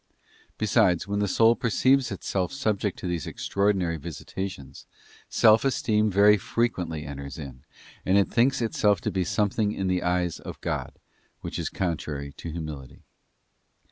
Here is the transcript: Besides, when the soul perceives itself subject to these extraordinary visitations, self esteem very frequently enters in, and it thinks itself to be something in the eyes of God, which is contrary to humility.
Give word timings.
Besides, 0.57 1.07
when 1.07 1.19
the 1.19 1.27
soul 1.27 1.55
perceives 1.55 2.11
itself 2.11 2.51
subject 2.51 2.97
to 2.97 3.07
these 3.07 3.27
extraordinary 3.27 3.97
visitations, 3.97 4.87
self 5.29 5.63
esteem 5.63 6.09
very 6.09 6.37
frequently 6.39 7.05
enters 7.05 7.37
in, 7.37 7.61
and 8.03 8.17
it 8.17 8.27
thinks 8.33 8.63
itself 8.63 8.99
to 9.01 9.11
be 9.11 9.23
something 9.23 9.71
in 9.73 9.85
the 9.85 10.01
eyes 10.01 10.39
of 10.39 10.59
God, 10.61 10.97
which 11.41 11.59
is 11.59 11.69
contrary 11.69 12.33
to 12.37 12.49
humility. 12.49 13.03